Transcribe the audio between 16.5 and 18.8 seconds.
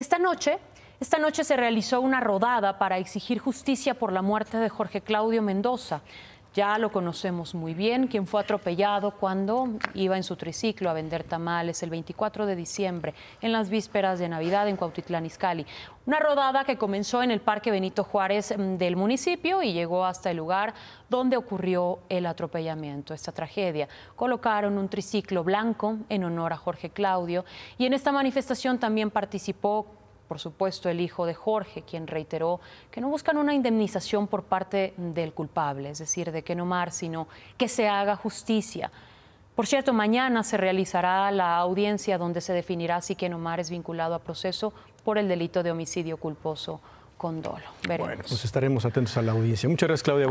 que comenzó en el Parque Benito Juárez mm,